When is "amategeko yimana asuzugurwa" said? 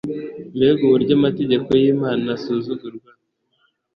1.19-3.11